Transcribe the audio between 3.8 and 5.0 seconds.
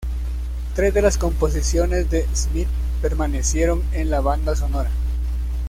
en la banda sonora.